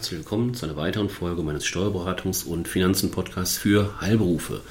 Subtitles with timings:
[0.00, 4.62] herzlich willkommen zu einer weiteren Folge meines Steuerberatungs- und Finanzen-Podcasts für Heilberufe.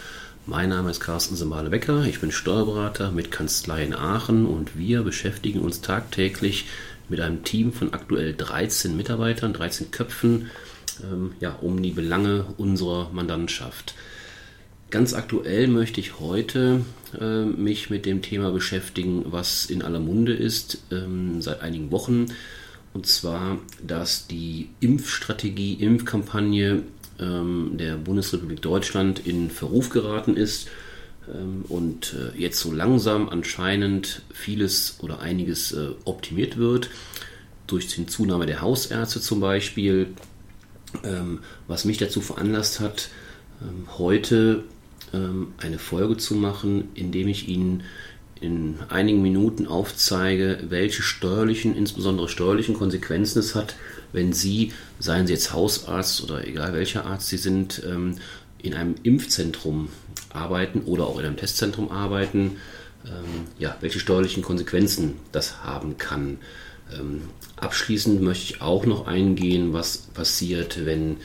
[0.47, 5.59] Mein Name ist Carsten Semale-Becker, ich bin Steuerberater mit Kanzlei in Aachen und wir beschäftigen
[5.59, 6.65] uns tagtäglich
[7.09, 10.49] mit einem Team von aktuell 13 Mitarbeitern, 13 Köpfen,
[11.03, 13.93] ähm, ja, um die Belange unserer Mandantschaft.
[14.89, 16.81] Ganz aktuell möchte ich heute
[17.21, 22.25] äh, mich mit dem Thema beschäftigen, was in aller Munde ist ähm, seit einigen Wochen.
[22.93, 26.83] Und zwar, dass die Impfstrategie, Impfkampagne
[27.19, 30.69] ähm, der Bundesrepublik Deutschland in Verruf geraten ist
[31.27, 36.89] ähm, und äh, jetzt so langsam anscheinend vieles oder einiges äh, optimiert wird.
[37.67, 40.07] Durch die Zunahme der Hausärzte zum Beispiel,
[41.03, 43.09] ähm, was mich dazu veranlasst hat,
[43.61, 44.63] ähm, heute
[45.13, 47.83] ähm, eine Folge zu machen, indem ich Ihnen
[48.41, 53.75] in einigen Minuten aufzeige, welche steuerlichen, insbesondere steuerlichen Konsequenzen es hat,
[54.13, 58.15] wenn Sie, seien Sie jetzt Hausarzt oder egal welcher Arzt Sie sind, ähm,
[58.61, 59.89] in einem Impfzentrum
[60.29, 62.57] arbeiten oder auch in einem Testzentrum arbeiten,
[63.05, 66.37] ähm, ja, welche steuerlichen Konsequenzen das haben kann.
[66.97, 67.21] Ähm,
[67.57, 71.17] abschließend möchte ich auch noch eingehen, was passiert, wenn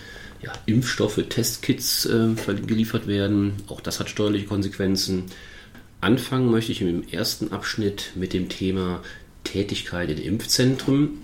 [0.42, 2.35] ja, Impfstoffe, Testkits äh,
[2.67, 3.55] geliefert werden.
[3.69, 5.25] Auch das hat steuerliche Konsequenzen.
[6.05, 9.03] Anfangen möchte ich im ersten Abschnitt mit dem Thema
[9.43, 11.23] Tätigkeit in Impfzentren.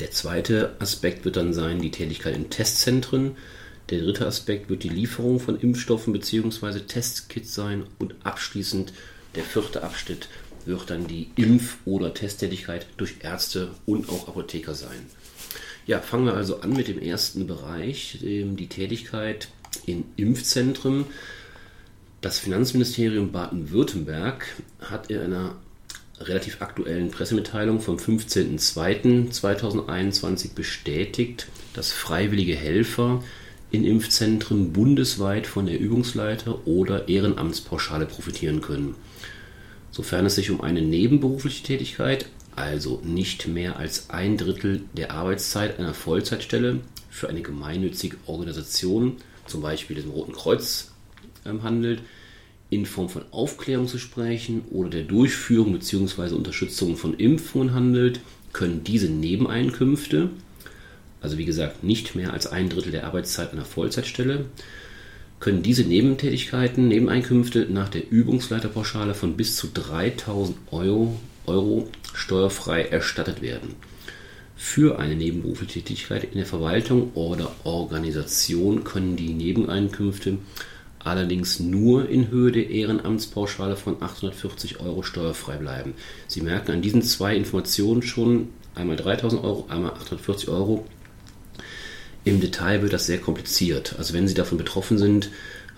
[0.00, 3.36] Der zweite Aspekt wird dann sein die Tätigkeit in Testzentren.
[3.88, 6.80] Der dritte Aspekt wird die Lieferung von Impfstoffen bzw.
[6.80, 7.84] Testkits sein.
[8.00, 8.92] Und abschließend
[9.36, 10.26] der vierte Abschnitt
[10.64, 15.06] wird dann die Impf- oder Testtätigkeit durch Ärzte und auch Apotheker sein.
[15.86, 19.50] Ja, fangen wir also an mit dem ersten Bereich, die Tätigkeit
[19.86, 21.04] in Impfzentren.
[22.20, 24.44] Das Finanzministerium Baden-Württemberg
[24.78, 25.56] hat in einer
[26.20, 33.24] relativ aktuellen Pressemitteilung vom 15.02.2021 bestätigt, dass freiwillige Helfer
[33.70, 38.96] in Impfzentren bundesweit von der Übungsleiter oder Ehrenamtspauschale profitieren können.
[39.90, 45.78] Sofern es sich um eine nebenberufliche Tätigkeit, also nicht mehr als ein Drittel der Arbeitszeit
[45.78, 49.16] einer Vollzeitstelle für eine gemeinnützige Organisation,
[49.46, 50.89] zum Beispiel dem Roten Kreuz,
[51.44, 52.00] ähm, handelt,
[52.70, 56.34] in Form von Aufklärung zu sprechen oder der Durchführung bzw.
[56.34, 58.20] Unterstützung von Impfungen handelt,
[58.52, 60.30] können diese Nebeneinkünfte,
[61.20, 64.46] also wie gesagt nicht mehr als ein Drittel der Arbeitszeit einer Vollzeitstelle,
[65.40, 73.40] können diese Nebentätigkeiten, Nebeneinkünfte nach der Übungsleiterpauschale von bis zu 3000 Euro, Euro steuerfrei erstattet
[73.40, 73.74] werden.
[74.54, 75.80] Für eine nebenberufliche
[76.26, 80.36] in der Verwaltung oder Organisation können die Nebeneinkünfte
[81.00, 85.94] allerdings nur in Höhe der Ehrenamtspauschale von 840 Euro steuerfrei bleiben.
[86.26, 90.86] Sie merken an diesen zwei Informationen schon, einmal 3000 Euro, einmal 840 Euro.
[92.24, 93.94] Im Detail wird das sehr kompliziert.
[93.98, 95.30] Also wenn Sie davon betroffen sind,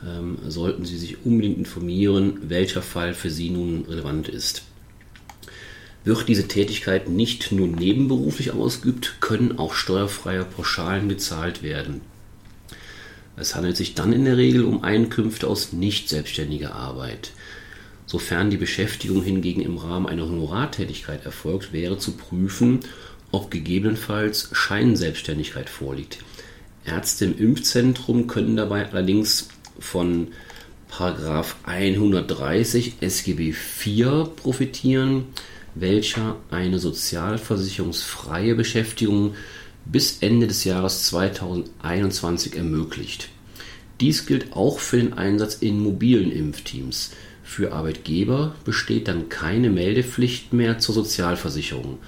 [0.04, 4.62] ähm, sollten Sie sich unbedingt informieren, welcher Fall für Sie nun relevant ist.
[6.04, 12.00] Wird diese Tätigkeit nicht nur nebenberuflich ausgeübt, können auch steuerfreie Pauschalen gezahlt werden.
[13.36, 17.30] Es handelt sich dann in der Regel um Einkünfte aus nicht selbstständiger Arbeit.
[18.06, 22.80] Sofern die Beschäftigung hingegen im Rahmen einer Honorartätigkeit erfolgt, wäre zu prüfen,
[23.30, 26.18] ob gegebenenfalls Scheinselbstständigkeit vorliegt.
[26.84, 29.48] Ärzte im Impfzentrum können dabei allerdings
[29.78, 30.28] von
[30.98, 33.54] 130 SGB
[33.84, 35.24] IV profitieren,
[35.74, 39.34] welcher eine sozialversicherungsfreie Beschäftigung
[39.84, 43.28] bis Ende des Jahres 2021 ermöglicht.
[44.00, 47.10] Dies gilt auch für den Einsatz in mobilen Impfteams.
[47.44, 51.98] Für Arbeitgeber besteht dann keine Meldepflicht mehr zur Sozialversicherung.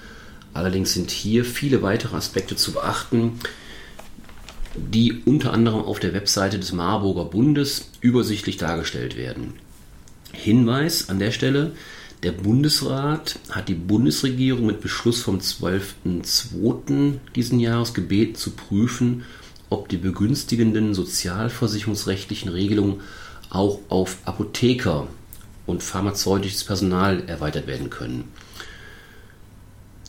[0.53, 3.41] Allerdings sind hier viele weitere Aspekte zu beachten,
[4.77, 9.55] die unter anderem auf der Webseite des Marburger Bundes übersichtlich dargestellt werden.
[10.35, 11.73] Hinweis an der Stelle,
[12.23, 17.19] der Bundesrat hat die Bundesregierung mit Beschluss vom 12.02.
[17.35, 19.25] diesen Jahres gebeten zu prüfen,
[19.69, 23.01] ob die begünstigenden sozialversicherungsrechtlichen Regelungen
[23.51, 25.07] auch auf Apotheker
[25.67, 28.25] und pharmazeutisches Personal erweitert werden können.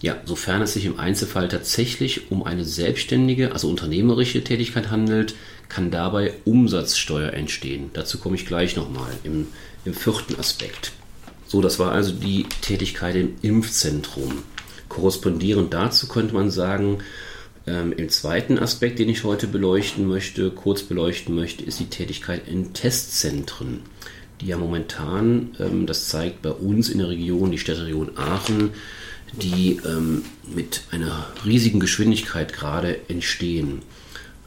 [0.02, 5.36] Ja, sofern es sich im Einzelfall tatsächlich um eine selbstständige, also unternehmerische Tätigkeit handelt,
[5.70, 7.90] kann dabei Umsatzsteuer entstehen.
[7.94, 9.48] Dazu komme ich gleich nochmal im,
[9.84, 10.92] im vierten Aspekt.
[11.48, 14.44] So, das war also die Tätigkeit im Impfzentrum.
[14.90, 17.00] Korrespondierend dazu könnte man sagen,
[17.68, 22.48] ähm, im zweiten Aspekt, den ich heute beleuchten möchte, kurz beleuchten möchte, ist die Tätigkeit
[22.48, 23.82] in Testzentren,
[24.42, 28.72] die ja momentan, ähm, das zeigt bei uns in der Region, die Städteregion Aachen,
[29.42, 30.24] die ähm,
[30.54, 33.82] mit einer riesigen Geschwindigkeit gerade entstehen.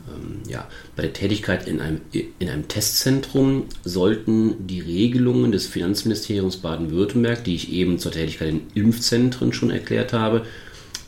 [0.08, 6.58] Ähm, ja, bei der Tätigkeit in einem, in einem Testzentrum sollten die Regelungen des Finanzministeriums
[6.58, 10.44] Baden-Württemberg, die ich eben zur Tätigkeit in Impfzentren schon erklärt habe,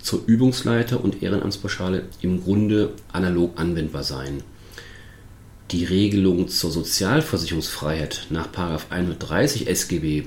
[0.03, 4.43] zur Übungsleiter und Ehrenamtspauschale im Grunde analog anwendbar sein.
[5.71, 8.49] Die Regelung zur Sozialversicherungsfreiheit nach
[8.91, 10.25] 130 SGB,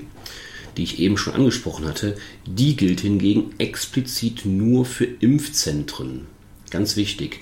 [0.76, 2.16] die ich eben schon angesprochen hatte,
[2.46, 6.26] die gilt hingegen explizit nur für Impfzentren.
[6.70, 7.40] Ganz wichtig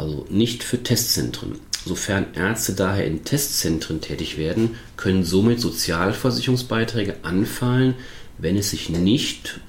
[0.00, 1.58] also nicht für Testzentren.
[1.84, 7.94] Sofern Ärzte daher in Testzentren tätig werden, können somit Sozialversicherungsbeiträge anfallen,
[8.38, 9.60] wenn es sich nicht,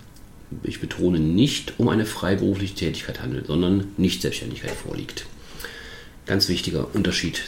[0.63, 5.25] ich betone nicht, um eine freiberufliche Tätigkeit handelt, sondern Nicht-Selbstständigkeit vorliegt.
[6.25, 7.41] Ganz wichtiger Unterschied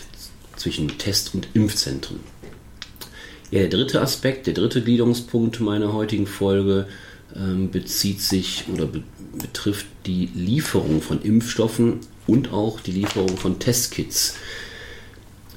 [0.55, 2.19] zwischen Test- und Impfzentren.
[3.51, 6.87] Ja, der dritte Aspekt, der dritte Gliederungspunkt meiner heutigen Folge
[7.35, 9.03] ähm, bezieht sich oder be
[9.35, 14.35] betrifft die Lieferung von Impfstoffen und auch die Lieferung von Testkits.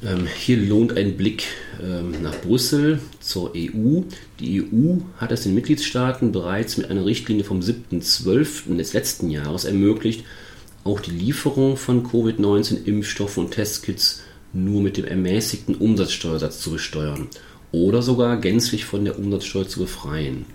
[0.03, 1.45] Ähm, hier lohnt ein Blick
[1.83, 4.01] ähm, nach Brüssel zur EU.
[4.41, 8.77] Die EU hat es den Mitgliedstaaten bereits mit einer Richtlinie vom 7.12.
[8.77, 10.25] des letzten Jahres ermöglicht,
[10.85, 14.23] auch die Lieferung von Covid-19-Impfstoffen und Testkits
[14.55, 17.29] nur mit dem ermäßigten Umsatzsteuersatz zu besteuern
[17.73, 20.47] oder sogar gänzlich von der Umsatzsteuer zu befreien.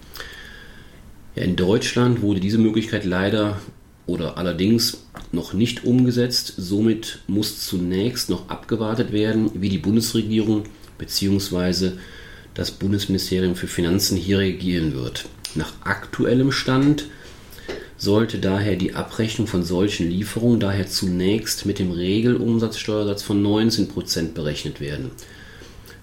[1.36, 3.60] Ja, in Deutschland wurde diese Möglichkeit leider
[4.06, 6.54] oder allerdings noch nicht umgesetzt.
[6.58, 10.64] Somit muss zunächst noch abgewartet werden, wie die Bundesregierung
[10.98, 11.92] bzw.
[12.54, 15.26] das Bundesministerium für Finanzen hier reagieren wird.
[15.56, 17.06] Nach aktuellem Stand
[17.98, 24.82] sollte daher die Abrechnung von solchen Lieferungen daher zunächst mit dem Regelumsatzsteuersatz von 19% berechnet
[24.82, 25.12] werden.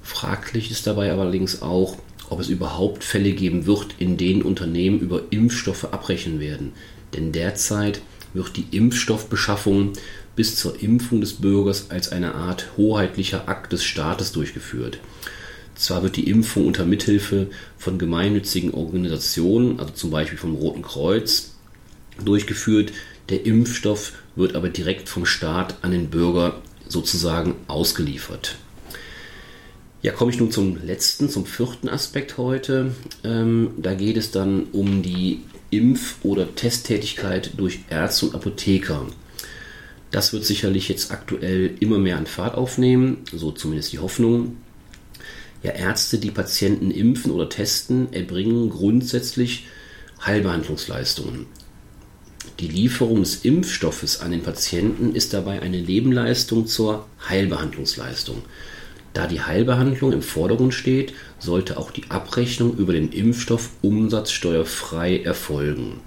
[0.08, 1.98] Fraglich ist dabei allerdings auch,
[2.30, 6.72] ob es überhaupt Fälle geben wird, in denen Unternehmen über Impfstoffe abrechnen werden.
[7.14, 8.00] Denn derzeit
[8.32, 9.92] wird die Impfstoffbeschaffung
[10.34, 14.98] bis zur Impfung des Bürgers als eine Art hoheitlicher Akt des Staates durchgeführt.
[15.74, 21.54] Zwar wird die Impfung unter Mithilfe von gemeinnützigen Organisationen, also zum Beispiel vom Roten Kreuz,
[22.24, 22.92] durchgeführt,
[23.28, 28.56] der Impfstoff wird aber direkt vom Staat an den Bürger sozusagen ausgeliefert.
[30.00, 32.94] Ja, komme ich nun zum letzten, zum vierten Aspekt heute.
[33.24, 35.42] Ähm, da geht es dann um die
[35.72, 39.06] Impf- oder Testtätigkeit durch Ärzte und Apotheker.
[40.12, 44.56] Das wird sicherlich jetzt aktuell immer mehr an Fahrt aufnehmen, so zumindest die Hoffnung.
[45.64, 49.66] Ja, Ärzte, die Patienten impfen oder testen, erbringen grundsätzlich
[50.24, 51.46] Heilbehandlungsleistungen.
[52.60, 58.42] Die Lieferung des Impfstoffes an den Patienten ist dabei eine Nebenleistung zur Heilbehandlungsleistung.
[59.14, 66.00] Da die Heilbehandlung im Vordergrund steht, sollte auch die Abrechnung über den Impfstoff umsatzsteuerfrei erfolgen.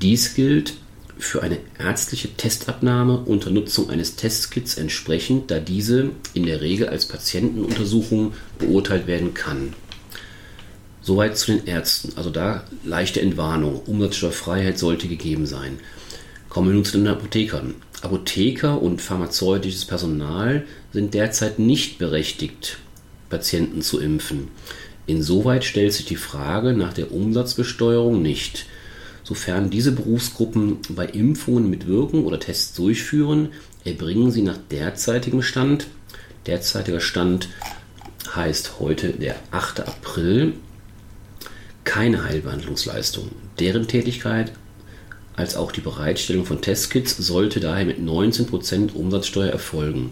[0.00, 0.74] Dies gilt
[1.18, 7.06] für eine ärztliche Testabnahme unter Nutzung eines Testkits entsprechend, da diese in der Regel als
[7.06, 9.74] Patientenuntersuchung beurteilt werden kann.
[11.00, 12.12] Soweit zu den Ärzten.
[12.16, 13.82] Also da leichte Entwarnung.
[13.86, 15.78] Umsatzsteuerfreiheit sollte gegeben sein.
[16.48, 17.74] Kommen wir nun zu den Apothekern.
[18.02, 22.78] Apotheker und pharmazeutisches Personal sind derzeit nicht berechtigt,
[23.30, 24.48] Patienten zu impfen.
[25.06, 28.66] Insoweit stellt sich die Frage nach der Umsatzbesteuerung nicht.
[29.24, 33.50] Sofern diese Berufsgruppen bei Impfungen mitwirken oder Tests durchführen,
[33.84, 35.86] erbringen sie nach derzeitigem Stand,
[36.46, 37.48] derzeitiger Stand
[38.34, 39.80] heißt heute der 8.
[39.80, 40.54] April,
[41.84, 43.30] keine Heilbehandlungsleistung.
[43.58, 44.52] Deren Tätigkeit
[45.36, 50.10] als auch die Bereitstellung von Testkits sollte daher mit 19% Umsatzsteuer erfolgen.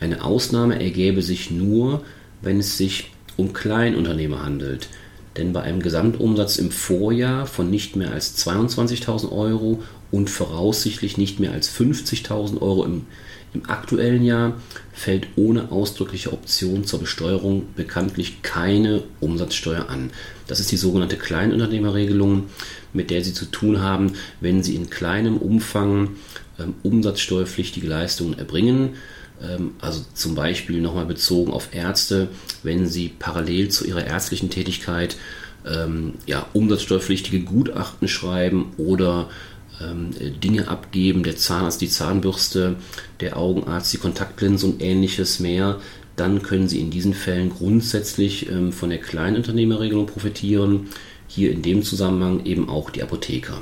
[0.00, 2.02] Eine Ausnahme ergäbe sich nur,
[2.42, 4.88] wenn es sich um Kleinunternehmer handelt,
[5.36, 11.40] denn bei einem Gesamtumsatz im Vorjahr von nicht mehr als 22.000 Euro und voraussichtlich nicht
[11.40, 13.06] mehr als 50.000 Euro im,
[13.54, 14.54] im aktuellen Jahr
[14.92, 20.10] fällt ohne ausdrückliche Option zur Besteuerung bekanntlich keine Umsatzsteuer an.
[20.46, 22.44] Das ist die sogenannte Kleinunternehmerregelung,
[22.92, 26.16] mit der Sie zu tun haben, wenn Sie in kleinem Umfang
[26.58, 28.94] ähm, umsatzsteuerpflichtige Leistungen erbringen.
[29.42, 32.28] Ähm, also zum Beispiel nochmal bezogen auf Ärzte,
[32.62, 35.16] wenn Sie parallel zu Ihrer ärztlichen Tätigkeit
[35.66, 39.28] ähm, ja, umsatzsteuerpflichtige Gutachten schreiben oder
[39.78, 42.76] Dinge abgeben, der Zahnarzt die Zahnbürste,
[43.20, 45.80] der Augenarzt die Kontaktlinse und ähnliches mehr,
[46.16, 50.88] dann können Sie in diesen Fällen grundsätzlich ähm, von der Kleinunternehmerregelung profitieren.
[51.28, 53.58] Hier in dem Zusammenhang eben auch die Apotheker.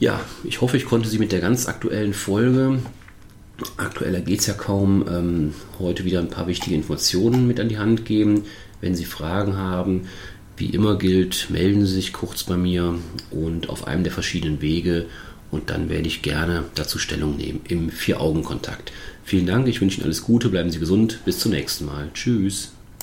[0.00, 2.80] Ja, ich hoffe, ich konnte Sie mit der ganz aktuellen Folge,
[3.76, 7.78] aktueller geht es ja kaum, ähm, heute wieder ein paar wichtige Informationen mit an die
[7.78, 8.44] Hand geben.
[8.80, 10.08] Wenn Sie Fragen haben,
[10.56, 12.98] Wie immer gilt, melden Sie sich kurz bei mir
[13.30, 15.06] und auf einem der verschiedenen Wege
[15.50, 18.92] und dann werde ich gerne dazu Stellung nehmen im Vier-Augen-Kontakt.
[19.24, 22.10] Vielen Dank, ich wünsche Ihnen alles Gute, bleiben Sie gesund, bis zum nächsten Mal.
[22.14, 22.73] Tschüss.